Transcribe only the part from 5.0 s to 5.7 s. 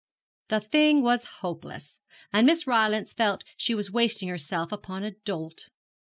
a dolt.